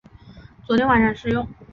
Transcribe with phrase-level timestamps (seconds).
[0.65, 1.47] 昨天晚上试用